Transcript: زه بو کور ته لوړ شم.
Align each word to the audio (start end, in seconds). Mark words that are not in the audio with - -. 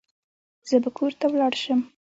زه 0.69 0.75
بو 0.83 0.89
کور 0.97 1.11
ته 1.19 1.25
لوړ 1.33 1.53
شم. 1.63 1.79